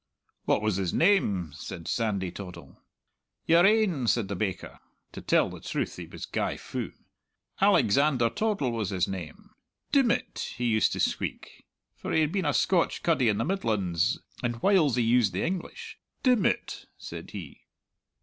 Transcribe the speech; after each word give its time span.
"What 0.45 0.63
was 0.63 0.77
his 0.77 0.95
name?" 0.95 1.51
said 1.53 1.87
Sandy 1.87 2.31
Toddle. 2.31 2.81
"Your 3.45 3.63
ain," 3.67 4.07
said 4.07 4.29
the 4.29 4.35
baker. 4.35 4.79
(To 5.11 5.21
tell 5.21 5.47
the 5.47 5.59
truth, 5.59 5.97
he 5.97 6.07
was 6.07 6.25
gey 6.25 6.57
fou.) 6.57 6.91
"Alexander 7.61 8.31
Toddle 8.31 8.71
was 8.71 8.89
his 8.89 9.07
name: 9.07 9.51
'Dim 9.91 10.09
it!' 10.09 10.53
he 10.57 10.65
used 10.65 10.91
to 10.93 10.99
squeak, 10.99 11.67
for 11.95 12.11
he 12.13 12.21
had 12.21 12.31
been 12.31 12.45
a 12.45 12.51
Scotch 12.55 13.03
cuddy 13.03 13.29
in 13.29 13.37
the 13.37 13.45
Midlands, 13.45 14.17
and 14.41 14.55
whiles 14.63 14.95
he 14.95 15.03
used 15.03 15.33
the 15.33 15.43
English. 15.45 15.99
'Dim 16.23 16.47
it!' 16.47 16.87
said 16.97 17.29
he. 17.29 17.67